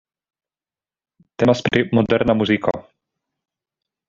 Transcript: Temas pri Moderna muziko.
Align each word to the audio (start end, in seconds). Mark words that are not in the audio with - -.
Temas 1.37 1.61
pri 1.67 1.83
Moderna 1.99 2.37
muziko. 2.41 2.75